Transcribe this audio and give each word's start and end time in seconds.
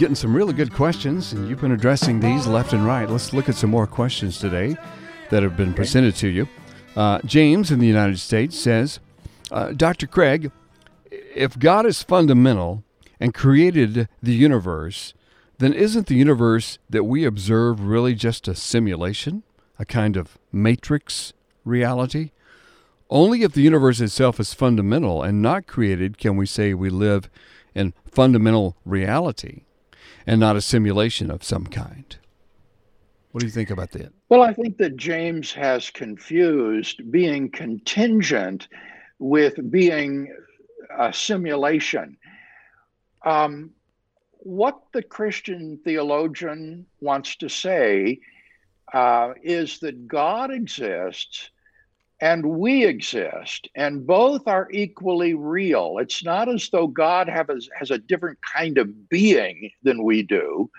getting 0.00 0.14
some 0.14 0.34
really 0.34 0.54
good 0.54 0.72
questions, 0.72 1.34
and 1.34 1.46
you've 1.46 1.60
been 1.60 1.72
addressing 1.72 2.20
these 2.20 2.46
left 2.46 2.72
and 2.72 2.86
right. 2.86 3.06
Let's 3.10 3.34
look 3.34 3.50
at 3.50 3.54
some 3.54 3.68
more 3.68 3.86
questions 3.86 4.38
today 4.38 4.74
that 5.28 5.42
have 5.42 5.58
been 5.58 5.74
presented 5.74 6.16
to 6.16 6.28
you. 6.28 6.48
Uh, 6.96 7.20
James 7.26 7.70
in 7.70 7.80
the 7.80 7.86
United 7.86 8.18
States 8.18 8.58
says, 8.58 8.98
uh, 9.50 9.72
Dr. 9.72 10.06
Craig, 10.06 10.52
if 11.10 11.58
God 11.58 11.84
is 11.84 12.02
fundamental 12.02 12.82
and 13.20 13.34
created 13.34 14.08
the 14.22 14.32
universe, 14.32 15.12
then 15.58 15.74
isn't 15.74 16.06
the 16.06 16.14
universe 16.14 16.78
that 16.88 17.04
we 17.04 17.26
observe 17.26 17.82
really 17.82 18.14
just 18.14 18.48
a 18.48 18.54
simulation, 18.54 19.42
a 19.78 19.84
kind 19.84 20.16
of 20.16 20.38
matrix 20.50 21.34
reality? 21.62 22.30
Only 23.10 23.42
if 23.42 23.52
the 23.52 23.60
universe 23.60 24.00
itself 24.00 24.40
is 24.40 24.54
fundamental 24.54 25.22
and 25.22 25.42
not 25.42 25.66
created 25.66 26.16
can 26.16 26.38
we 26.38 26.46
say 26.46 26.72
we 26.72 26.88
live 26.88 27.28
in 27.74 27.92
fundamental 28.10 28.78
reality 28.86 29.64
and 30.26 30.40
not 30.40 30.56
a 30.56 30.60
simulation 30.60 31.30
of 31.30 31.42
some 31.42 31.66
kind. 31.66 32.16
What 33.32 33.40
do 33.40 33.46
you 33.46 33.52
think 33.52 33.70
about 33.70 33.92
that? 33.92 34.12
Well, 34.28 34.42
I 34.42 34.52
think 34.52 34.76
that 34.78 34.96
James 34.96 35.52
has 35.52 35.90
confused 35.90 37.10
being 37.10 37.50
contingent 37.50 38.68
with 39.18 39.70
being 39.70 40.34
a 40.98 41.12
simulation. 41.12 42.16
Um, 43.24 43.70
what 44.38 44.80
the 44.92 45.02
Christian 45.02 45.78
theologian 45.84 46.86
wants 47.00 47.36
to 47.36 47.48
say 47.48 48.20
uh, 48.92 49.34
is 49.42 49.78
that 49.80 50.08
God 50.08 50.50
exists 50.50 51.50
and 52.20 52.44
we 52.44 52.84
exist, 52.84 53.68
and 53.74 54.06
both 54.06 54.46
are 54.46 54.68
equally 54.70 55.34
real. 55.34 55.96
It's 55.98 56.22
not 56.22 56.48
as 56.48 56.68
though 56.68 56.86
God 56.86 57.28
have 57.28 57.48
a, 57.48 57.58
has 57.78 57.90
a 57.90 57.98
different 57.98 58.38
kind 58.42 58.76
of 58.76 59.08
being 59.08 59.70
than 59.82 60.04
we 60.04 60.22
do, 60.22 60.70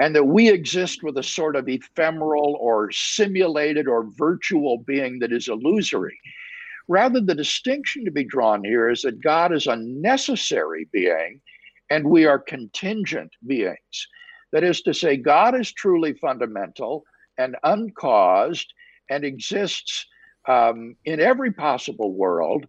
and 0.00 0.16
that 0.16 0.26
we 0.26 0.48
exist 0.48 1.02
with 1.02 1.16
a 1.18 1.22
sort 1.22 1.54
of 1.54 1.68
ephemeral 1.68 2.56
or 2.60 2.90
simulated 2.90 3.86
or 3.86 4.10
virtual 4.16 4.78
being 4.78 5.20
that 5.20 5.32
is 5.32 5.48
illusory. 5.48 6.18
Rather, 6.88 7.20
the 7.20 7.36
distinction 7.36 8.04
to 8.04 8.10
be 8.10 8.24
drawn 8.24 8.64
here 8.64 8.90
is 8.90 9.02
that 9.02 9.22
God 9.22 9.52
is 9.52 9.68
a 9.68 9.76
necessary 9.76 10.88
being 10.90 11.40
and 11.90 12.04
we 12.04 12.24
are 12.26 12.38
contingent 12.38 13.30
beings. 13.46 14.08
That 14.52 14.64
is 14.64 14.82
to 14.82 14.94
say, 14.94 15.16
God 15.16 15.54
is 15.54 15.72
truly 15.72 16.14
fundamental 16.14 17.04
and 17.38 17.56
uncaused 17.62 18.72
and 19.08 19.24
exists 19.24 20.06
um, 20.46 20.96
in 21.04 21.20
every 21.20 21.52
possible 21.52 22.12
world, 22.14 22.66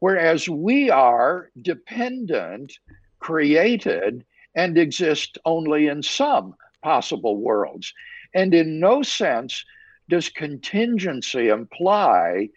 whereas 0.00 0.48
we 0.48 0.90
are 0.90 1.50
dependent, 1.62 2.72
created, 3.18 4.24
and 4.54 4.78
exist 4.78 5.38
only 5.44 5.86
in 5.88 6.02
some 6.02 6.54
possible 6.82 7.36
worlds. 7.38 7.92
And 8.34 8.54
in 8.54 8.80
no 8.80 9.02
sense 9.02 9.64
does 10.08 10.28
contingency 10.28 11.48
imply 11.48 12.48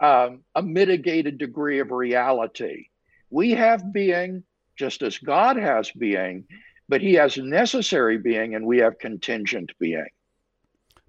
um, 0.00 0.40
a 0.54 0.62
mitigated 0.62 1.38
degree 1.38 1.80
of 1.80 1.90
reality. 1.90 2.86
We 3.30 3.50
have 3.52 3.92
being 3.92 4.42
just 4.76 5.02
as 5.02 5.18
God 5.18 5.56
has 5.56 5.90
being, 5.90 6.44
but 6.88 7.00
he 7.00 7.14
has 7.14 7.36
necessary 7.36 8.16
being 8.16 8.54
and 8.54 8.64
we 8.64 8.78
have 8.78 8.98
contingent 8.98 9.72
being. 9.78 10.06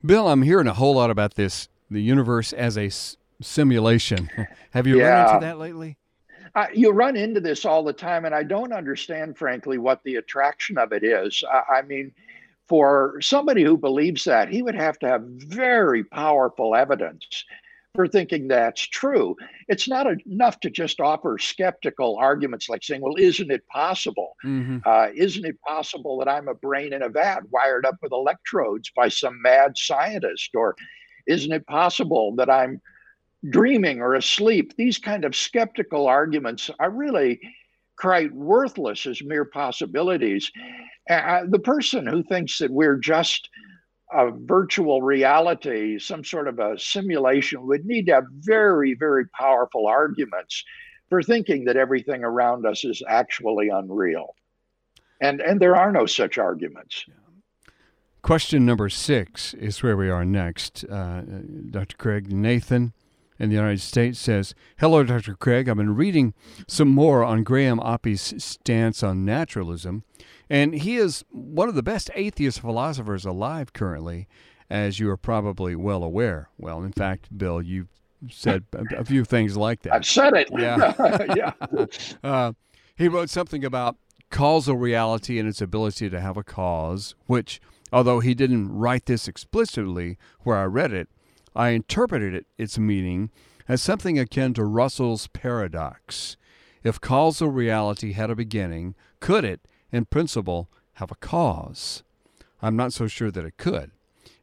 Bill, 0.04 0.28
I'm 0.28 0.42
hearing 0.42 0.68
a 0.68 0.74
whole 0.74 0.96
lot 0.96 1.12
about 1.12 1.36
this 1.36 1.70
the 1.90 2.02
universe 2.02 2.54
as 2.54 2.78
a 2.78 2.86
s- 2.86 3.18
simulation. 3.42 4.30
Have 4.72 4.88
you 4.88 5.00
yeah. 5.00 5.24
run 5.24 5.36
into 5.36 5.46
that 5.46 5.60
lately? 5.60 5.98
Uh, 6.56 6.68
you 6.74 6.90
run 6.92 7.16
into 7.16 7.40
this 7.40 7.66
all 7.66 7.84
the 7.84 7.94
time, 7.94 8.26
and 8.26 8.34
I 8.34 8.44
don't 8.44 8.74
understand, 8.74 9.38
frankly, 9.38 9.78
what 9.78 10.02
the 10.04 10.16
attraction 10.16 10.78
of 10.78 10.92
it 10.92 11.04
is. 11.04 11.44
I 11.70 11.84
mean, 11.84 12.12
for 12.68 13.20
somebody 13.22 13.64
who 13.64 13.78
believes 13.78 14.24
that, 14.24 14.50
he 14.50 14.62
would 14.62 14.76
have 14.76 14.98
to 15.00 15.08
have 15.08 15.24
very 15.24 16.04
powerful 16.04 16.76
evidence 16.76 17.46
for 17.96 18.08
thinking 18.08 18.48
that's 18.48 18.82
true. 18.82 19.36
It's 19.68 19.88
not 19.88 20.08
enough 20.26 20.60
to 20.62 20.70
just 20.70 21.00
offer 21.00 21.38
skeptical 21.40 22.18
arguments 22.18 22.70
like 22.70 22.84
saying, 22.84 23.02
well, 23.02 23.16
isn't 23.18 23.52
it 23.52 23.68
possible? 23.68 24.36
Mm-hmm. 24.46 24.78
Uh, 24.86 25.08
isn't 25.16 25.46
it 25.46 25.60
possible 25.68 26.20
that 26.20 26.30
I'm 26.30 26.48
a 26.48 26.54
brain 26.54 26.94
in 26.94 27.02
a 27.02 27.10
vat 27.10 27.42
wired 27.50 27.86
up 27.86 27.96
with 28.02 28.12
electrodes 28.12 28.92
by 28.96 29.10
some 29.10 29.42
mad 29.42 29.78
scientist? 29.78 30.52
Or 30.54 30.76
isn't 31.30 31.52
it 31.52 31.66
possible 31.68 32.36
that 32.36 32.50
I'm 32.50 32.82
dreaming 33.50 34.02
or 34.02 34.16
asleep? 34.16 34.76
These 34.76 34.98
kind 34.98 35.24
of 35.24 35.36
skeptical 35.36 36.08
arguments 36.08 36.70
are 36.80 36.90
really 36.90 37.40
quite 37.98 38.34
worthless 38.34 39.06
as 39.06 39.22
mere 39.22 39.46
possibilities. 39.46 40.52
Uh, 41.10 41.42
the 41.48 41.60
person 41.60 42.06
who 42.06 42.24
thinks 42.24 42.58
that 42.58 42.72
we're 42.72 42.98
just 42.98 43.50
a 44.12 44.32
virtual 44.32 45.02
reality, 45.02 46.00
some 46.00 46.24
sort 46.24 46.48
of 46.48 46.60
a 46.60 46.80
simulation, 46.80 47.68
would 47.68 47.86
need 47.86 48.08
to 48.08 48.16
have 48.16 48.26
very, 48.40 48.96
very 48.96 49.28
powerful 49.30 49.86
arguments 49.86 50.64
for 51.10 51.22
thinking 51.22 51.66
that 51.66 51.78
everything 51.78 52.24
around 52.24 52.66
us 52.66 52.84
is 52.84 53.04
actually 53.08 53.70
unreal. 53.70 54.36
And, 55.22 55.42
and 55.42 55.60
there 55.60 55.76
are 55.76 55.92
no 55.92 56.06
such 56.06 56.38
arguments. 56.38 57.06
Question 58.22 58.66
number 58.66 58.90
six 58.90 59.53
is 59.53 59.81
where 59.81 59.96
we 59.96 60.09
are 60.09 60.25
next. 60.25 60.84
Uh, 60.85 61.22
Dr. 61.72 61.96
Craig 61.97 62.31
Nathan 62.31 62.94
in 63.40 63.50
the 63.50 63.56
United 63.56 63.80
States 63.80 64.19
says, 64.19 64.53
Hello, 64.78 65.03
Dr. 65.03 65.35
Craig. 65.35 65.69
I've 65.69 65.78
been 65.78 65.96
reading 65.96 66.34
some 66.68 66.90
more 66.90 67.24
on 67.24 67.44
Graham 67.44 67.80
Oppy's 67.80 68.44
stance 68.44 69.02
on 69.02 69.24
naturalism, 69.24 70.03
and 70.50 70.75
he 70.75 70.97
is 70.97 71.24
one 71.31 71.69
of 71.69 71.75
the 71.75 71.84
best 71.84 72.12
atheist 72.13 72.59
philosophers 72.59 73.25
alive 73.25 73.72
currently, 73.72 74.28
as 74.69 75.00
you 75.00 75.09
are 75.09 75.18
probably 75.18 75.75
well 75.75 76.03
aware. 76.03 76.50
Well, 76.57 76.84
in 76.84 76.91
fact, 76.91 77.36
Bill, 77.36 77.62
you've 77.62 77.88
said 78.30 78.66
a, 78.74 79.06
few 79.06 79.24
things 79.24 79.56
like 79.56 79.84
that. 79.84 79.94
I've 79.94 80.06
said 80.06 80.34
it. 80.34 80.50
Yeah. 80.51 81.25
yeah. 81.36 81.86
Uh, 82.24 82.51
he 82.96 83.07
wrote 83.07 83.30
something 83.30 83.63
about 83.63 83.96
causal 84.30 84.78
reality 84.78 85.40
and 85.40 85.48
its 85.48 85.62
ability 85.62 86.10
to 86.10 86.20
have 86.20 86.38
a 86.38 86.44
cause, 86.44 87.16
which 87.26 87.60
Although 87.92 88.20
he 88.20 88.34
didn't 88.34 88.72
write 88.72 89.06
this 89.06 89.28
explicitly 89.28 90.18
where 90.42 90.58
I 90.58 90.66
read 90.66 90.94
it, 90.94 91.10
I 91.56 91.70
interpreted 91.70 92.34
it, 92.34 92.46
its 92.58 92.78
meaning 92.78 93.32
as 93.68 93.82
something 93.82 94.20
akin 94.20 94.54
to 94.56 94.64
Russell's 94.64 95.28
paradox. 95.28 96.38
If 96.84 97.02
causal 97.02 97.50
reality 97.50 98.14
had 98.14 98.30
a 98.30 98.36
beginning, 98.36 98.96
could 99.20 99.44
it, 99.44 99.62
in 99.92 100.06
principle, 100.06 100.70
have 100.94 101.12
a 101.12 101.16
cause? 101.16 102.04
I'm 102.62 102.76
not 102.76 102.94
so 102.94 103.08
sure 103.08 103.32
that 103.32 103.46
it 103.46 103.58
could. 103.58 103.92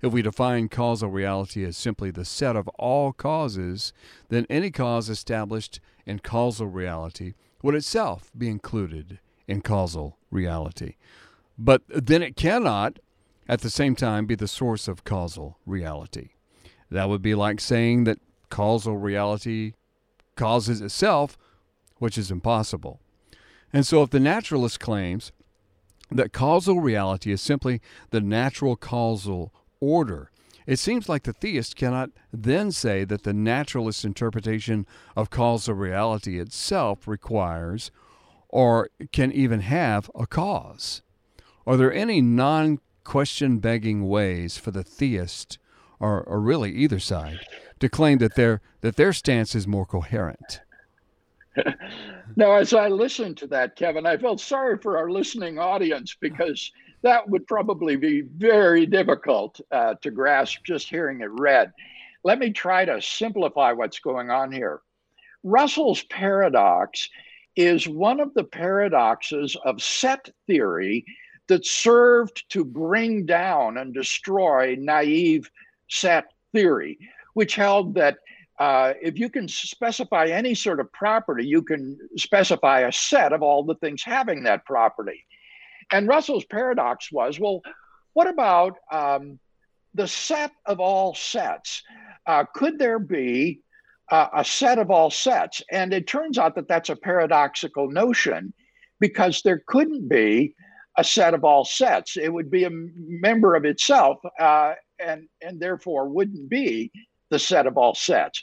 If 0.03 0.13
we 0.13 0.23
define 0.23 0.69
causal 0.69 1.09
reality 1.09 1.65
as 1.65 1.77
simply 1.77 2.11
the 2.11 2.25
set 2.25 2.57
of 2.57 2.69
all 2.79 3.13
causes, 3.13 3.93
then 4.29 4.47
any 4.51 4.71
cause 4.71 5.09
established 5.09 5.81
in 6.05 6.19
causal 6.19 6.67
reality 6.67 7.35
would 7.63 7.75
itself 7.75 8.31
be 8.37 8.49
included 8.49 9.21
in 9.49 9.61
causal 9.61 10.19
reality. 10.31 10.97
But 11.59 11.83
then 11.89 12.23
it 12.23 12.37
cannot, 12.37 12.99
at 13.49 13.61
the 13.61 13.71
same 13.71 13.95
time 13.95 14.27
be 14.27 14.35
the 14.35 14.49
source 14.49 14.89
of 14.89 15.05
causal 15.05 15.59
reality. 15.65 16.31
That 16.91 17.09
would 17.09 17.23
be 17.23 17.35
like 17.35 17.61
saying 17.61 18.05
that 18.05 18.19
causal 18.51 18.97
reality 18.97 19.73
causes 20.37 20.81
itself, 20.81 21.37
which 21.99 22.19
is 22.19 22.31
impossible. 22.31 23.01
And 23.73 23.87
so, 23.87 24.03
if 24.03 24.11
the 24.11 24.21
naturalist 24.21 24.79
claims 24.79 25.33
that 26.11 26.33
causal 26.33 26.81
reality 26.81 27.33
is 27.33 27.41
simply 27.41 27.81
the 28.11 28.21
natural 28.21 28.77
causal 28.77 29.53
order, 29.81 30.31
it 30.67 30.79
seems 30.79 31.09
like 31.09 31.23
the 31.23 31.33
theist 31.33 31.77
cannot 31.77 32.11
then 32.33 32.71
say 32.73 33.05
that 33.05 33.23
the 33.23 33.33
naturalist 33.33 34.05
interpretation 34.05 34.87
of 35.17 35.31
causal 35.31 35.75
reality 35.75 36.39
itself 36.39 37.07
requires 37.07 37.91
or 38.57 38.89
can 39.13 39.31
even 39.33 39.61
have 39.61 40.11
a 40.15 40.27
cause. 40.27 41.03
Are 41.67 41.77
there 41.77 41.93
any 41.93 42.23
non 42.23 42.79
question 43.05 43.59
begging 43.59 44.09
ways 44.09 44.57
for 44.57 44.71
the 44.71 44.83
theist, 44.83 45.59
or, 46.01 46.23
or 46.23 46.41
really 46.41 46.73
either 46.73 46.99
side, 46.99 47.41
to 47.81 47.91
claim 47.91 48.17
that 48.17 48.35
their, 48.35 48.63
that 48.81 48.97
their 48.97 49.13
stance 49.13 49.55
is 49.55 49.67
more 49.67 49.85
coherent. 49.85 50.63
now, 52.37 52.53
as 52.57 52.73
I 52.73 52.89
listened 52.89 53.37
to 53.39 53.47
that, 53.49 53.77
Kevin, 53.77 54.07
I 54.07 54.17
felt 54.17 54.41
sorry 54.41 54.79
for 54.79 54.97
our 54.97 55.11
listening 55.11 55.59
audience 55.59 56.17
because 56.19 56.73
that 57.03 57.29
would 57.29 57.47
probably 57.47 57.97
be 57.97 58.23
very 58.23 58.87
difficult 58.87 59.61
uh, 59.71 59.97
to 60.01 60.11
grasp 60.11 60.61
just 60.65 60.89
hearing 60.89 61.21
it 61.21 61.31
read. 61.31 61.75
Let 62.25 62.39
me 62.39 62.53
try 62.53 62.87
to 62.87 63.03
simplify 63.03 63.73
what's 63.73 63.99
going 63.99 64.31
on 64.31 64.51
here. 64.51 64.81
Russell's 65.45 66.05
paradox 66.05 67.11
is 67.57 67.89
one 67.89 68.21
of 68.21 68.35
the 68.35 68.45
paradoxes 68.45 69.57
of 69.65 69.83
set 69.83 70.29
theory 70.47 71.05
that 71.49 71.65
served 71.65 72.45
to 72.51 72.65
bring 72.65 73.25
down 73.25 73.79
and 73.79 73.95
destroy 73.95 74.77
naive 74.79 75.51
set 75.89 76.25
theory, 76.53 76.99
which 77.35 77.55
held 77.55 77.95
that 77.95 78.19
uh, 78.59 78.95
if 79.03 79.19
you 79.19 79.29
can 79.29 79.49
specify 79.49 80.27
any 80.27 80.55
sort 80.55 80.81
of 80.81 80.91
property, 80.93 81.47
you 81.47 81.63
can 81.63 81.99
specify 82.17 82.81
a 82.81 82.93
set 82.93 83.33
of 83.33 83.43
all 83.43 83.63
the 83.63 83.75
things 83.77 84.03
having 84.03 84.45
that 84.45 84.65
property. 84.65 85.25
And 85.93 86.09
Russell's 86.09 86.45
paradox 86.45 87.13
was 87.13 87.39
well, 87.39 87.63
what 88.15 88.27
about 88.27 88.77
um, 88.91 89.39
the 89.95 90.09
set 90.09 90.53
of 90.65 90.81
all 90.81 91.15
sets? 91.15 91.83
Uh, 92.27 92.45
could 92.55 92.79
there 92.79 92.99
be 92.99 93.61
uh, 94.11 94.29
a 94.35 94.45
set 94.45 94.79
of 94.79 94.91
all 94.91 95.11
sets? 95.11 95.63
And 95.71 95.93
it 95.93 96.07
turns 96.07 96.39
out 96.39 96.55
that 96.55 96.69
that's 96.69 96.91
a 96.91 96.97
paradoxical 96.97 97.91
notion 97.91 98.53
because 99.01 99.43
there 99.43 99.63
couldn't 99.67 100.09
be 100.09 100.55
a 100.99 101.05
set 101.05 101.35
of 101.35 101.45
all 101.45 101.65
sets. 101.65 102.17
It 102.17 102.33
would 102.33 102.51
be 102.51 102.65
a 102.65 102.71
member 102.71 103.55
of 103.55 103.65
itself 103.65 104.19
uh, 104.41 104.75
and, 104.99 105.29
and 105.43 105.61
therefore 105.61 106.09
wouldn't 106.09 106.49
be 106.49 106.91
the 107.31 107.39
set 107.39 107.67
of 107.67 107.77
all 107.77 107.95
sets. 107.95 108.43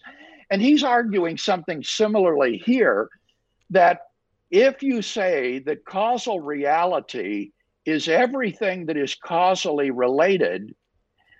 And 0.51 0.61
he's 0.61 0.83
arguing 0.83 1.37
something 1.37 1.83
similarly 1.83 2.61
here 2.63 3.09
that 3.71 4.01
if 4.51 4.83
you 4.83 5.01
say 5.01 5.59
that 5.59 5.85
causal 5.85 6.39
reality 6.39 7.51
is 7.85 8.07
everything 8.07 8.85
that 8.85 8.97
is 8.97 9.15
causally 9.15 9.89
related, 9.89 10.75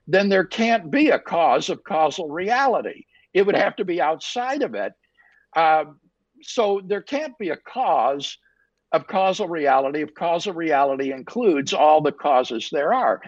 then 0.08 0.30
there 0.30 0.46
can't 0.46 0.90
be 0.90 1.10
a 1.10 1.20
cause 1.20 1.70
of 1.70 1.84
causal 1.84 2.30
reality. 2.30 3.06
It 3.34 3.46
would 3.46 3.56
have 3.56 3.76
to 3.78 3.86
be 3.86 4.02
outside 4.02 4.62
of 4.62 4.76
it. 4.76 4.94
Uh, 5.56 5.86
so 6.42 6.82
there 6.86 7.02
can't 7.02 7.38
be 7.38 7.50
a 7.50 7.58
cause 7.58 8.38
of 8.92 9.08
causal 9.08 9.48
reality 9.48 10.02
if 10.02 10.14
causal 10.14 10.54
reality 10.54 11.12
includes 11.12 11.74
all 11.74 12.02
the 12.02 12.12
causes 12.12 12.70
there 12.72 12.94
are. 12.94 13.22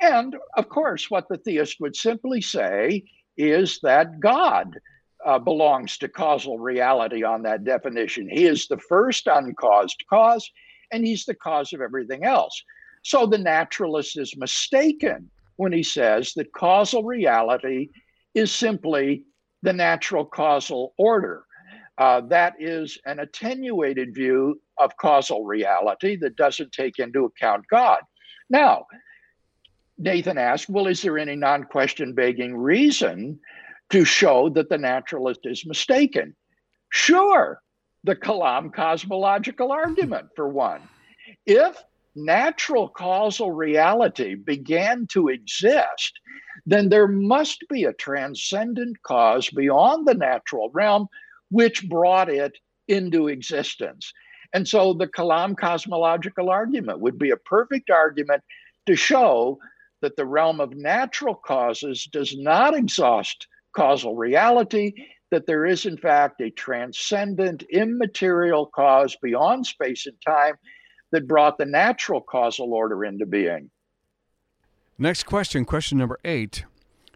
And 0.00 0.36
of 0.56 0.68
course, 0.68 1.10
what 1.10 1.28
the 1.28 1.38
theist 1.38 1.80
would 1.80 1.96
simply 1.96 2.40
say 2.40 3.04
is 3.36 3.80
that 3.82 4.20
God 4.20 4.78
uh, 5.24 5.38
belongs 5.38 5.98
to 5.98 6.08
causal 6.08 6.58
reality 6.58 7.24
on 7.24 7.42
that 7.42 7.64
definition. 7.64 8.28
He 8.28 8.44
is 8.44 8.68
the 8.68 8.78
first 8.78 9.26
uncaused 9.26 10.04
cause, 10.08 10.48
and 10.92 11.04
he's 11.04 11.24
the 11.24 11.34
cause 11.34 11.72
of 11.72 11.80
everything 11.80 12.24
else. 12.24 12.62
So 13.02 13.26
the 13.26 13.38
naturalist 13.38 14.18
is 14.18 14.36
mistaken 14.36 15.30
when 15.56 15.72
he 15.72 15.82
says 15.82 16.32
that 16.34 16.52
causal 16.52 17.04
reality 17.04 17.88
is 18.34 18.52
simply 18.52 19.24
the 19.62 19.72
natural 19.72 20.24
causal 20.24 20.94
order. 20.98 21.44
Uh, 21.96 22.20
that 22.22 22.54
is 22.58 22.98
an 23.06 23.20
attenuated 23.20 24.14
view 24.14 24.60
of 24.78 24.96
causal 24.96 25.44
reality 25.44 26.16
that 26.16 26.36
doesn't 26.36 26.72
take 26.72 26.98
into 26.98 27.24
account 27.24 27.64
God. 27.70 28.00
Now, 28.50 28.86
Nathan 29.96 30.38
asked, 30.38 30.68
well, 30.68 30.88
is 30.88 31.02
there 31.02 31.18
any 31.18 31.36
non 31.36 31.64
question 31.64 32.14
begging 32.14 32.56
reason 32.56 33.38
to 33.90 34.04
show 34.04 34.48
that 34.50 34.68
the 34.68 34.78
naturalist 34.78 35.40
is 35.44 35.64
mistaken? 35.64 36.34
Sure, 36.90 37.60
the 38.02 38.16
Kalam 38.16 38.72
cosmological 38.72 39.70
argument, 39.70 40.28
for 40.34 40.48
one. 40.48 40.82
If 41.46 41.76
natural 42.16 42.88
causal 42.88 43.52
reality 43.52 44.34
began 44.34 45.06
to 45.08 45.28
exist, 45.28 46.12
then 46.66 46.88
there 46.88 47.08
must 47.08 47.64
be 47.68 47.84
a 47.84 47.92
transcendent 47.92 49.00
cause 49.02 49.50
beyond 49.50 50.06
the 50.06 50.14
natural 50.14 50.70
realm 50.72 51.06
which 51.50 51.88
brought 51.88 52.28
it 52.28 52.56
into 52.88 53.28
existence. 53.28 54.12
And 54.52 54.68
so 54.68 54.92
the 54.92 55.08
Kalam 55.08 55.56
cosmological 55.56 56.48
argument 56.50 57.00
would 57.00 57.18
be 57.18 57.30
a 57.30 57.36
perfect 57.36 57.90
argument 57.90 58.42
to 58.86 58.94
show 58.94 59.58
that 60.00 60.16
the 60.16 60.26
realm 60.26 60.60
of 60.60 60.76
natural 60.76 61.34
causes 61.34 62.04
does 62.12 62.36
not 62.36 62.74
exhaust 62.74 63.46
causal 63.74 64.14
reality, 64.14 64.92
that 65.30 65.46
there 65.46 65.66
is, 65.66 65.86
in 65.86 65.96
fact, 65.96 66.40
a 66.40 66.50
transcendent, 66.50 67.62
immaterial 67.70 68.66
cause 68.66 69.16
beyond 69.20 69.66
space 69.66 70.06
and 70.06 70.16
time 70.24 70.54
that 71.14 71.28
brought 71.28 71.58
the 71.58 71.64
natural 71.64 72.20
causal 72.20 72.74
order 72.74 73.04
into 73.04 73.24
being. 73.24 73.70
Next 74.98 75.22
question, 75.22 75.64
question 75.64 75.96
number 75.96 76.18
eight. 76.24 76.64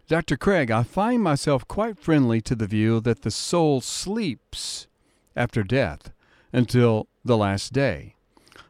Dr. 0.07 0.37
Craig, 0.37 0.71
I 0.71 0.83
find 0.83 1.21
myself 1.21 1.67
quite 1.67 1.99
friendly 1.99 2.39
to 2.41 2.55
the 2.55 2.65
view 2.65 3.01
that 3.01 3.23
the 3.23 3.29
soul 3.29 3.81
sleeps 3.81 4.87
after 5.35 5.63
death 5.63 6.11
until 6.53 7.07
the 7.25 7.37
last 7.37 7.73
day. 7.73 8.15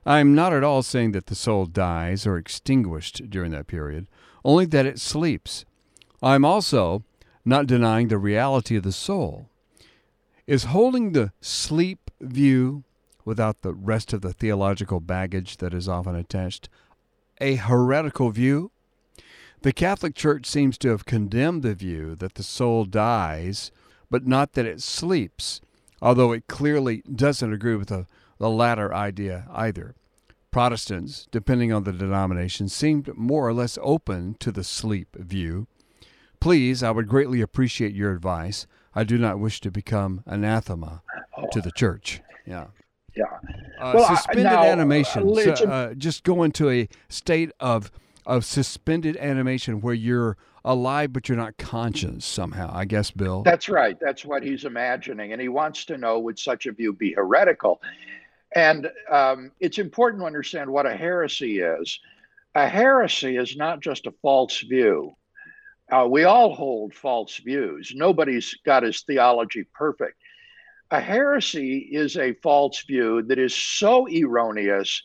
I 0.03 0.19
am 0.19 0.33
not 0.33 0.51
at 0.51 0.63
all 0.63 0.81
saying 0.81 1.11
that 1.11 1.27
the 1.27 1.35
soul 1.35 1.67
dies 1.67 2.25
or 2.25 2.35
extinguished 2.35 3.29
during 3.29 3.51
that 3.51 3.67
period, 3.67 4.07
only 4.43 4.65
that 4.65 4.87
it 4.87 4.99
sleeps. 4.99 5.63
I 6.23 6.33
am 6.33 6.43
also 6.43 7.03
not 7.45 7.67
denying 7.67 8.07
the 8.07 8.17
reality 8.17 8.75
of 8.75 8.83
the 8.83 8.91
soul. 8.91 9.47
Is 10.47 10.63
holding 10.65 11.11
the 11.11 11.31
sleep 11.39 12.09
view, 12.19 12.83
without 13.29 13.61
the 13.61 13.75
rest 13.75 14.11
of 14.11 14.21
the 14.21 14.33
theological 14.33 14.99
baggage 14.99 15.57
that 15.57 15.71
is 15.71 15.87
often 15.87 16.15
attached, 16.15 16.67
a 17.39 17.55
heretical 17.55 18.31
view? 18.31 18.71
The 19.61 19.71
Catholic 19.71 20.15
Church 20.15 20.47
seems 20.47 20.79
to 20.79 20.89
have 20.89 21.05
condemned 21.05 21.61
the 21.61 21.75
view 21.75 22.15
that 22.15 22.33
the 22.33 22.43
soul 22.43 22.85
dies, 22.85 23.71
but 24.09 24.25
not 24.25 24.53
that 24.53 24.65
it 24.65 24.81
sleeps, 24.81 25.61
although 26.01 26.31
it 26.31 26.47
clearly 26.47 27.03
doesn't 27.13 27.53
agree 27.53 27.75
with 27.75 27.89
the, 27.89 28.07
the 28.39 28.49
latter 28.49 28.91
idea 28.91 29.45
either. 29.53 29.93
Protestants, 30.49 31.27
depending 31.29 31.71
on 31.71 31.83
the 31.83 31.93
denomination, 31.93 32.67
seemed 32.67 33.15
more 33.15 33.47
or 33.47 33.53
less 33.53 33.77
open 33.83 34.37
to 34.39 34.51
the 34.51 34.63
sleep 34.63 35.15
view. 35.15 35.67
Please, 36.39 36.81
I 36.81 36.89
would 36.89 37.07
greatly 37.07 37.41
appreciate 37.41 37.93
your 37.93 38.11
advice. 38.11 38.65
I 38.95 39.03
do 39.03 39.19
not 39.19 39.39
wish 39.39 39.61
to 39.61 39.69
become 39.69 40.23
anathema 40.25 41.03
to 41.51 41.61
the 41.61 41.71
church. 41.71 42.21
Yeah. 42.47 42.67
Yeah. 43.15 43.25
Uh, 43.79 43.93
well, 43.95 44.15
suspended 44.15 44.43
now, 44.43 44.63
animation. 44.63 45.29
Uh, 45.29 45.55
so, 45.55 45.65
uh, 45.67 45.93
just 45.93 46.23
go 46.23 46.43
into 46.43 46.69
a 46.69 46.87
state 47.09 47.51
of 47.59 47.91
of 48.25 48.45
suspended 48.45 49.17
animation 49.17 49.81
where 49.81 49.93
you're 49.93 50.37
alive 50.65 51.11
but 51.11 51.27
you're 51.27 51.37
not 51.37 51.57
conscious 51.57 52.25
somehow 52.25 52.69
i 52.73 52.83
guess 52.85 53.11
bill. 53.11 53.43
That's 53.43 53.69
right. 53.69 53.97
That's 53.99 54.25
what 54.25 54.43
he's 54.43 54.65
imagining 54.65 55.31
and 55.31 55.41
he 55.41 55.47
wants 55.47 55.85
to 55.85 55.97
know 55.97 56.19
would 56.19 56.37
such 56.37 56.65
a 56.65 56.71
view 56.71 56.93
be 56.93 57.13
heretical? 57.13 57.81
And 58.55 58.89
um, 59.09 59.51
it's 59.59 59.77
important 59.77 60.21
to 60.21 60.25
understand 60.25 60.69
what 60.69 60.85
a 60.85 60.95
heresy 60.95 61.59
is. 61.59 61.99
A 62.55 62.67
heresy 62.67 63.37
is 63.37 63.55
not 63.55 63.79
just 63.79 64.07
a 64.07 64.11
false 64.23 64.59
view. 64.61 65.15
Uh, 65.91 66.07
we 66.09 66.23
all 66.23 66.53
hold 66.53 66.93
false 66.93 67.37
views. 67.37 67.93
Nobody's 67.95 68.55
got 68.65 68.83
his 68.83 69.01
theology 69.01 69.65
perfect 69.73 70.17
a 70.91 70.99
heresy 70.99 71.89
is 71.91 72.17
a 72.17 72.33
false 72.41 72.83
view 72.85 73.21
that 73.23 73.37
is 73.37 73.55
so 73.55 74.07
erroneous 74.09 75.03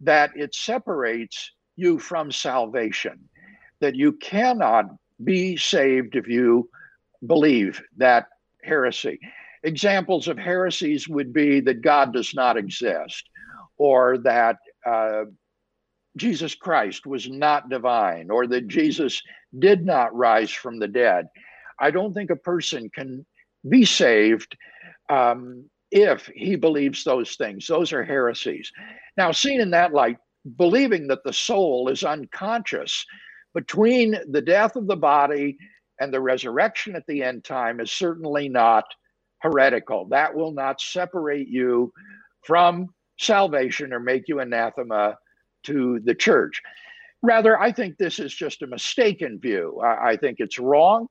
that 0.00 0.30
it 0.36 0.54
separates 0.54 1.52
you 1.76 1.98
from 1.98 2.32
salvation, 2.32 3.28
that 3.80 3.94
you 3.94 4.12
cannot 4.12 4.86
be 5.22 5.56
saved 5.56 6.16
if 6.16 6.26
you 6.26 6.68
believe 7.26 7.82
that 7.96 8.26
heresy. 8.62 9.18
Examples 9.62 10.28
of 10.28 10.38
heresies 10.38 11.08
would 11.08 11.32
be 11.32 11.60
that 11.60 11.82
God 11.82 12.12
does 12.12 12.34
not 12.34 12.56
exist, 12.56 13.28
or 13.76 14.18
that 14.18 14.56
uh, 14.86 15.24
Jesus 16.16 16.54
Christ 16.54 17.06
was 17.06 17.28
not 17.28 17.68
divine, 17.68 18.30
or 18.30 18.46
that 18.46 18.68
Jesus 18.68 19.20
did 19.58 19.84
not 19.84 20.14
rise 20.14 20.50
from 20.50 20.78
the 20.78 20.88
dead. 20.88 21.26
I 21.78 21.90
don't 21.90 22.14
think 22.14 22.30
a 22.30 22.36
person 22.36 22.90
can 22.94 23.26
be 23.68 23.84
saved 23.84 24.56
um, 25.08 25.68
if 25.90 26.30
he 26.34 26.56
believes 26.56 27.04
those 27.04 27.36
things. 27.36 27.66
Those 27.66 27.92
are 27.92 28.04
heresies. 28.04 28.70
Now, 29.16 29.32
seen 29.32 29.60
in 29.60 29.70
that 29.70 29.92
light, 29.92 30.18
believing 30.56 31.06
that 31.08 31.24
the 31.24 31.32
soul 31.32 31.88
is 31.88 32.04
unconscious 32.04 33.04
between 33.54 34.18
the 34.30 34.42
death 34.42 34.76
of 34.76 34.86
the 34.86 34.96
body 34.96 35.56
and 36.00 36.12
the 36.12 36.20
resurrection 36.20 36.94
at 36.94 37.04
the 37.08 37.22
end 37.22 37.44
time 37.44 37.80
is 37.80 37.90
certainly 37.90 38.48
not 38.48 38.84
heretical. 39.40 40.06
That 40.08 40.34
will 40.34 40.52
not 40.52 40.80
separate 40.80 41.48
you 41.48 41.92
from 42.44 42.88
salvation 43.18 43.92
or 43.92 44.00
make 44.00 44.24
you 44.28 44.40
anathema 44.40 45.16
to 45.64 46.00
the 46.04 46.14
church. 46.14 46.60
Rather, 47.22 47.58
I 47.58 47.72
think 47.72 47.96
this 47.96 48.18
is 48.18 48.34
just 48.34 48.62
a 48.62 48.66
mistaken 48.66 49.38
view. 49.40 49.80
I, 49.82 50.10
I 50.10 50.16
think 50.16 50.36
it's 50.38 50.58
wrong. 50.58 51.06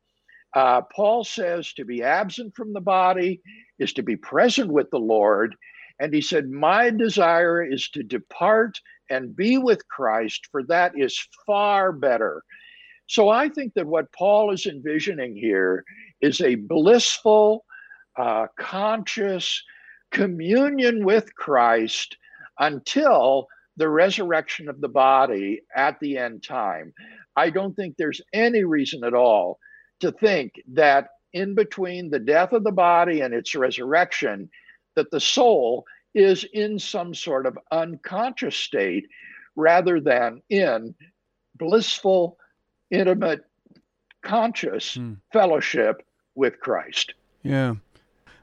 Uh, 0.55 0.81
Paul 0.95 1.23
says 1.25 1.73
to 1.73 1.85
be 1.85 2.01
absent 2.01 2.55
from 2.55 2.73
the 2.73 2.81
body 2.81 3.41
is 3.77 3.93
to 3.93 4.03
be 4.03 4.15
present 4.15 4.71
with 4.71 4.89
the 4.89 4.99
Lord. 4.99 5.55
And 5.99 6.13
he 6.13 6.21
said, 6.21 6.49
My 6.49 6.89
desire 6.89 7.63
is 7.63 7.89
to 7.89 8.03
depart 8.03 8.79
and 9.09 9.35
be 9.35 9.57
with 9.57 9.87
Christ, 9.89 10.47
for 10.51 10.63
that 10.63 10.93
is 10.95 11.27
far 11.45 11.91
better. 11.91 12.41
So 13.07 13.29
I 13.29 13.49
think 13.49 13.73
that 13.75 13.85
what 13.85 14.11
Paul 14.13 14.51
is 14.51 14.65
envisioning 14.65 15.35
here 15.35 15.83
is 16.21 16.41
a 16.41 16.55
blissful, 16.55 17.65
uh, 18.17 18.47
conscious 18.57 19.61
communion 20.11 21.05
with 21.05 21.33
Christ 21.35 22.17
until 22.59 23.47
the 23.77 23.89
resurrection 23.89 24.69
of 24.69 24.79
the 24.81 24.87
body 24.87 25.61
at 25.75 25.99
the 25.99 26.17
end 26.17 26.43
time. 26.43 26.93
I 27.35 27.49
don't 27.49 27.75
think 27.75 27.95
there's 27.97 28.21
any 28.33 28.63
reason 28.63 29.03
at 29.03 29.13
all 29.13 29.59
to 29.99 30.11
think 30.11 30.61
that 30.73 31.09
in 31.33 31.55
between 31.55 32.09
the 32.09 32.19
death 32.19 32.53
of 32.53 32.63
the 32.63 32.71
body 32.71 33.21
and 33.21 33.33
its 33.33 33.55
resurrection, 33.55 34.49
that 34.95 35.11
the 35.11 35.19
soul 35.19 35.85
is 36.13 36.45
in 36.53 36.79
some 36.79 37.13
sort 37.13 37.45
of 37.45 37.59
unconscious 37.71 38.55
state 38.55 39.07
rather 39.55 39.99
than 39.99 40.41
in 40.49 40.95
blissful, 41.57 42.37
intimate, 42.89 43.43
conscious 44.21 44.95
hmm. 44.95 45.13
fellowship 45.31 46.01
with 46.35 46.59
Christ. 46.59 47.13
Yeah. 47.43 47.75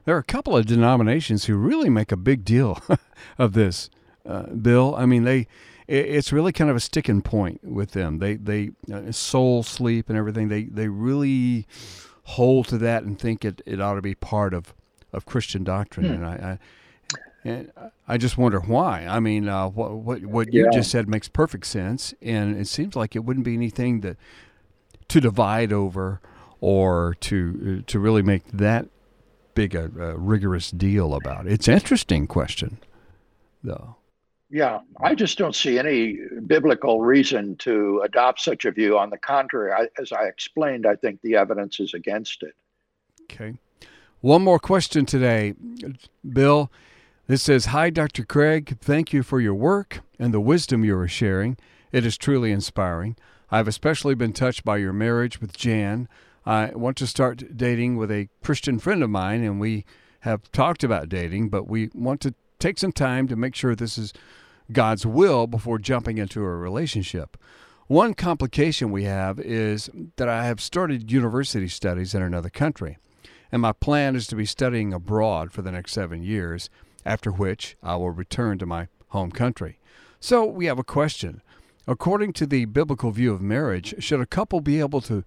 There 0.05 0.15
are 0.15 0.19
a 0.19 0.23
couple 0.23 0.57
of 0.57 0.65
denominations 0.65 1.45
who 1.45 1.55
really 1.55 1.89
make 1.89 2.11
a 2.11 2.17
big 2.17 2.43
deal 2.43 2.81
of 3.37 3.53
this, 3.53 3.89
uh, 4.25 4.43
Bill. 4.47 4.95
I 4.95 5.05
mean, 5.05 5.23
they 5.23 5.47
it's 5.87 6.31
really 6.31 6.51
kind 6.51 6.69
of 6.69 6.75
a 6.75 6.79
sticking 6.79 7.21
point 7.21 7.63
with 7.63 7.91
them. 7.91 8.19
They 8.19 8.35
they 8.35 8.71
uh, 8.91 9.11
soul 9.11 9.63
sleep 9.63 10.09
and 10.09 10.17
everything. 10.17 10.47
They 10.47 10.63
they 10.63 10.87
really 10.87 11.67
hold 12.23 12.67
to 12.69 12.77
that 12.77 13.03
and 13.03 13.19
think 13.19 13.43
it, 13.43 13.61
it 13.65 13.81
ought 13.81 13.95
to 13.95 14.01
be 14.01 14.15
part 14.15 14.53
of, 14.53 14.73
of 15.11 15.25
Christian 15.25 15.63
doctrine. 15.63 16.07
Hmm. 16.07 16.13
And 16.13 16.25
I, 16.25 16.29
I 16.31 16.59
and 17.45 17.71
I 18.07 18.17
just 18.17 18.37
wonder 18.37 18.59
why. 18.59 19.05
I 19.05 19.19
mean, 19.19 19.49
uh, 19.49 19.67
what 19.67 19.93
what, 19.93 20.25
what 20.25 20.53
you 20.53 20.65
yeah. 20.65 20.71
just 20.71 20.89
said 20.89 21.09
makes 21.09 21.27
perfect 21.27 21.65
sense, 21.65 22.13
and 22.21 22.57
it 22.57 22.67
seems 22.67 22.95
like 22.95 23.15
it 23.15 23.25
wouldn't 23.25 23.45
be 23.45 23.53
anything 23.53 24.01
that 24.01 24.17
to 25.09 25.19
divide 25.19 25.73
over 25.73 26.21
or 26.61 27.15
to 27.19 27.81
to 27.81 27.99
really 27.99 28.21
make 28.21 28.47
that 28.51 28.87
big 29.53 29.75
a, 29.75 29.83
a 29.83 30.17
rigorous 30.17 30.71
deal 30.71 31.13
about. 31.13 31.45
It's 31.45 31.67
interesting 31.67 32.27
question, 32.27 32.79
though. 33.61 33.97
Yeah, 34.53 34.81
I 35.01 35.15
just 35.15 35.39
don't 35.39 35.55
see 35.55 35.79
any 35.79 36.19
biblical 36.45 37.01
reason 37.01 37.55
to 37.55 38.01
adopt 38.05 38.39
such 38.39 38.65
a 38.65 38.71
view. 38.71 38.99
On 38.99 39.09
the 39.09 39.17
contrary, 39.17 39.71
I, 39.71 39.87
as 39.99 40.11
I 40.11 40.25
explained, 40.25 40.85
I 40.85 40.95
think 40.95 41.19
the 41.23 41.35
evidence 41.37 41.79
is 41.79 41.95
against 41.95 42.43
it. 42.43 42.53
Okay. 43.23 43.55
One 44.21 44.43
more 44.43 44.59
question 44.59 45.07
today, 45.07 45.55
Bill. 46.23 46.71
This 47.25 47.41
says 47.41 47.65
Hi, 47.65 47.89
Dr. 47.89 48.23
Craig. 48.25 48.77
Thank 48.79 49.11
you 49.11 49.23
for 49.23 49.41
your 49.41 49.55
work 49.55 50.01
and 50.19 50.31
the 50.31 50.39
wisdom 50.39 50.85
you 50.85 50.95
are 50.99 51.07
sharing. 51.07 51.57
It 51.91 52.05
is 52.05 52.15
truly 52.15 52.51
inspiring. 52.51 53.15
I've 53.49 53.67
especially 53.67 54.13
been 54.13 54.33
touched 54.33 54.63
by 54.63 54.77
your 54.77 54.93
marriage 54.93 55.41
with 55.41 55.57
Jan. 55.57 56.07
I 56.45 56.67
want 56.75 56.97
to 56.97 57.07
start 57.07 57.57
dating 57.57 57.97
with 57.97 58.11
a 58.11 58.29
Christian 58.43 58.77
friend 58.77 59.01
of 59.01 59.09
mine, 59.09 59.43
and 59.43 59.59
we 59.59 59.83
have 60.19 60.51
talked 60.51 60.83
about 60.83 61.09
dating, 61.09 61.49
but 61.49 61.67
we 61.67 61.89
want 61.95 62.21
to 62.21 62.35
take 62.59 62.77
some 62.77 62.91
time 62.91 63.27
to 63.27 63.35
make 63.35 63.55
sure 63.55 63.73
this 63.73 63.97
is 63.97 64.13
God's 64.73 65.05
will 65.05 65.47
before 65.47 65.79
jumping 65.79 66.17
into 66.17 66.41
a 66.41 66.57
relationship. 66.57 67.37
One 67.87 68.13
complication 68.13 68.91
we 68.91 69.03
have 69.03 69.39
is 69.39 69.89
that 70.15 70.27
I 70.27 70.45
have 70.45 70.59
started 70.59 71.11
university 71.11 71.67
studies 71.67 72.15
in 72.15 72.21
another 72.21 72.49
country, 72.49 72.97
and 73.51 73.61
my 73.61 73.71
plan 73.71 74.15
is 74.15 74.27
to 74.27 74.35
be 74.35 74.45
studying 74.45 74.93
abroad 74.93 75.51
for 75.51 75.61
the 75.61 75.71
next 75.71 75.93
seven 75.93 76.23
years, 76.23 76.69
after 77.05 77.31
which 77.31 77.75
I 77.83 77.95
will 77.95 78.11
return 78.11 78.57
to 78.59 78.65
my 78.65 78.87
home 79.09 79.31
country. 79.31 79.79
So 80.19 80.45
we 80.45 80.65
have 80.65 80.79
a 80.79 80.83
question. 80.83 81.41
According 81.85 82.33
to 82.33 82.45
the 82.45 82.65
biblical 82.65 83.11
view 83.11 83.33
of 83.33 83.41
marriage, 83.41 83.95
should 83.99 84.21
a 84.21 84.25
couple 84.25 84.61
be 84.61 84.79
able 84.79 85.01
to 85.01 85.23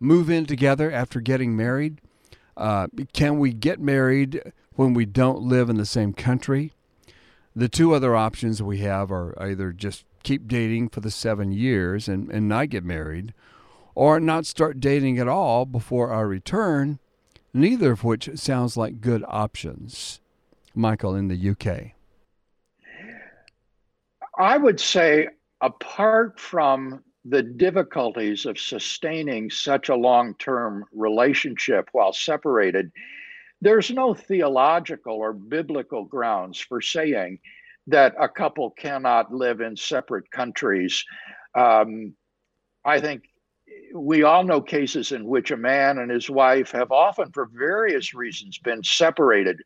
move 0.00 0.30
in 0.30 0.46
together 0.46 0.90
after 0.90 1.20
getting 1.20 1.54
married? 1.54 2.00
Uh, 2.56 2.86
can 3.12 3.38
we 3.38 3.52
get 3.52 3.80
married 3.80 4.42
when 4.74 4.94
we 4.94 5.04
don't 5.04 5.42
live 5.42 5.68
in 5.68 5.76
the 5.76 5.86
same 5.86 6.12
country? 6.14 6.72
The 7.54 7.68
two 7.68 7.94
other 7.94 8.16
options 8.16 8.62
we 8.62 8.78
have 8.78 9.12
are 9.12 9.34
either 9.40 9.72
just 9.72 10.04
keep 10.22 10.48
dating 10.48 10.88
for 10.88 11.00
the 11.00 11.10
seven 11.10 11.52
years 11.52 12.08
and, 12.08 12.30
and 12.30 12.48
not 12.48 12.70
get 12.70 12.84
married, 12.84 13.34
or 13.94 14.20
not 14.20 14.46
start 14.46 14.80
dating 14.80 15.18
at 15.18 15.28
all 15.28 15.66
before 15.66 16.10
our 16.10 16.26
return, 16.26 16.98
neither 17.52 17.92
of 17.92 18.04
which 18.04 18.30
sounds 18.36 18.76
like 18.76 19.00
good 19.00 19.24
options. 19.28 20.20
Michael 20.74 21.14
in 21.14 21.28
the 21.28 21.50
UK. 21.50 21.92
I 24.38 24.56
would 24.56 24.80
say, 24.80 25.28
apart 25.60 26.40
from 26.40 27.04
the 27.24 27.42
difficulties 27.42 28.46
of 28.46 28.58
sustaining 28.58 29.50
such 29.50 29.90
a 29.90 29.94
long 29.94 30.34
term 30.36 30.84
relationship 30.92 31.88
while 31.92 32.12
separated, 32.12 32.90
there's 33.62 33.92
no 33.92 34.12
theological 34.12 35.14
or 35.14 35.32
biblical 35.32 36.04
grounds 36.04 36.58
for 36.58 36.80
saying 36.80 37.38
that 37.86 38.12
a 38.18 38.28
couple 38.28 38.72
cannot 38.72 39.32
live 39.32 39.60
in 39.60 39.76
separate 39.76 40.28
countries. 40.32 41.04
Um, 41.54 42.14
I 42.84 43.00
think 43.00 43.22
we 43.94 44.24
all 44.24 44.42
know 44.42 44.60
cases 44.60 45.12
in 45.12 45.24
which 45.24 45.52
a 45.52 45.56
man 45.56 45.98
and 45.98 46.10
his 46.10 46.28
wife 46.28 46.72
have 46.72 46.90
often, 46.90 47.30
for 47.30 47.48
various 47.52 48.14
reasons, 48.14 48.58
been 48.58 48.82
separated 48.82 49.60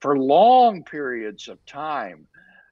for 0.00 0.16
long 0.16 0.84
periods 0.84 1.48
of 1.48 1.64
time. 1.66 2.28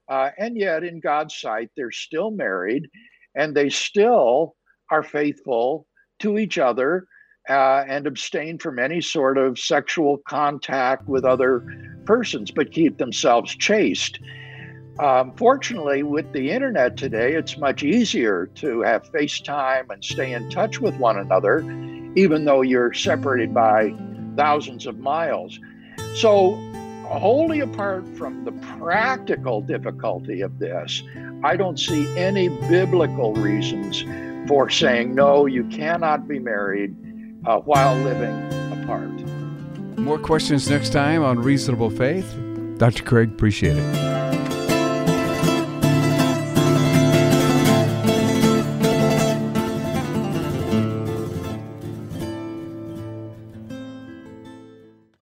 Uh, 0.07 0.29
and 0.37 0.55
yet, 0.55 0.85
in 0.85 1.01
God's 1.01 1.35
sight, 1.35 1.69
they're 1.75 1.91
still 1.91 2.31
married 2.31 2.87
and 3.35 3.53
they 3.53 3.69
still 3.69 4.55
are 4.89 5.03
faithful 5.03 5.85
to 6.19 6.37
each 6.37 6.57
other 6.57 7.07
uh, 7.51 7.83
and 7.87 8.07
abstain 8.07 8.57
from 8.57 8.79
any 8.79 9.01
sort 9.01 9.37
of 9.37 9.59
sexual 9.59 10.19
contact 10.19 11.07
with 11.07 11.25
other 11.25 11.63
persons, 12.05 12.49
but 12.49 12.71
keep 12.71 12.97
themselves 12.97 13.53
chaste. 13.55 14.19
Um, 14.99 15.33
fortunately, 15.35 16.03
with 16.03 16.31
the 16.31 16.49
internet 16.49 16.95
today, 16.95 17.33
it's 17.33 17.57
much 17.57 17.83
easier 17.83 18.45
to 18.55 18.81
have 18.81 19.11
FaceTime 19.11 19.89
and 19.89 20.03
stay 20.03 20.31
in 20.31 20.49
touch 20.49 20.79
with 20.79 20.95
one 20.95 21.17
another, 21.17 21.59
even 22.15 22.45
though 22.45 22.61
you're 22.61 22.93
separated 22.93 23.53
by 23.53 23.93
thousands 24.37 24.85
of 24.85 24.99
miles. 24.99 25.59
So, 26.15 26.55
wholly 27.05 27.59
apart 27.59 28.07
from 28.17 28.45
the 28.45 28.53
practical 28.77 29.59
difficulty 29.59 30.39
of 30.39 30.59
this, 30.59 31.03
I 31.43 31.57
don't 31.57 31.79
see 31.79 32.07
any 32.17 32.47
biblical 32.69 33.33
reasons 33.33 34.03
for 34.47 34.69
saying, 34.69 35.15
no, 35.15 35.45
you 35.45 35.65
cannot 35.65 36.27
be 36.27 36.39
married 36.39 36.95
uh, 37.45 37.59
while 37.59 37.95
living 37.97 38.35
apart. 38.81 39.09
More 39.97 40.19
questions 40.19 40.69
next 40.69 40.91
time 40.91 41.23
on 41.23 41.39
Reasonable 41.39 41.89
Faith. 41.89 42.35
Dr. 42.77 43.03
Craig, 43.03 43.29
appreciate 43.29 43.77
it. 43.77 44.10